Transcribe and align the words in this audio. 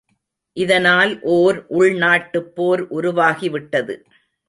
இதனால் 0.57 1.21
ஓர் 1.21 1.65
உள் 1.67 1.93
நாட்டுபோர் 1.97 2.81
உருவாகிவிட்டது. 2.91 3.95